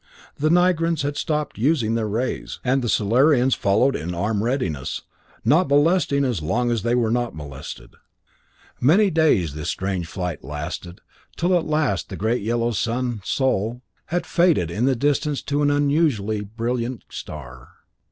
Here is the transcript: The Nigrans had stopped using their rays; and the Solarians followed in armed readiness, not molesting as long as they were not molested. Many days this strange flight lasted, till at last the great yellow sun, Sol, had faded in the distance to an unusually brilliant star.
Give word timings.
The 0.35 0.49
Nigrans 0.49 1.03
had 1.03 1.15
stopped 1.15 1.59
using 1.59 1.93
their 1.93 2.07
rays; 2.07 2.59
and 2.63 2.81
the 2.81 2.89
Solarians 2.89 3.53
followed 3.53 3.95
in 3.95 4.15
armed 4.15 4.41
readiness, 4.41 5.03
not 5.45 5.67
molesting 5.67 6.25
as 6.25 6.41
long 6.41 6.71
as 6.71 6.81
they 6.81 6.95
were 6.95 7.11
not 7.11 7.35
molested. 7.35 7.93
Many 8.79 9.11
days 9.11 9.53
this 9.53 9.69
strange 9.69 10.07
flight 10.07 10.43
lasted, 10.43 11.01
till 11.37 11.55
at 11.55 11.67
last 11.67 12.09
the 12.09 12.15
great 12.17 12.41
yellow 12.41 12.71
sun, 12.71 13.21
Sol, 13.23 13.83
had 14.07 14.25
faded 14.25 14.71
in 14.71 14.85
the 14.85 14.95
distance 14.95 15.43
to 15.43 15.61
an 15.61 15.69
unusually 15.69 16.41
brilliant 16.41 17.03
star. 17.09 17.69